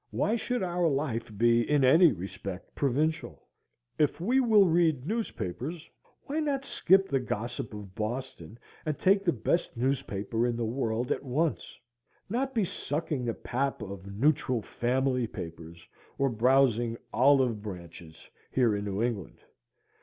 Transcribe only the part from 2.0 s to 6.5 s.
respect provincial? If we will read newspapers, why